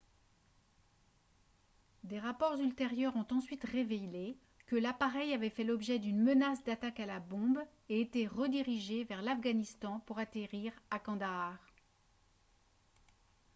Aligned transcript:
des 2.05 2.17
rapports 2.17 2.59
ultérieurs 2.59 3.15
ont 3.15 3.27
ensuite 3.35 3.63
révélé 3.65 4.35
que 4.65 4.75
l'appareil 4.75 5.31
avait 5.31 5.51
fait 5.51 5.63
l'objet 5.63 5.99
d'une 5.99 6.23
menace 6.23 6.63
d'attaque 6.63 6.99
à 6.99 7.05
la 7.05 7.19
bombe 7.19 7.61
et 7.87 8.01
été 8.01 8.25
redirigé 8.25 9.03
vers 9.03 9.21
l'afghanistan 9.21 9.99
pour 10.07 10.17
atterrir 10.17 10.73
à 10.89 10.97
kandahar 10.97 11.55